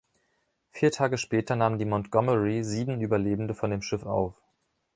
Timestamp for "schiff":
3.83-4.03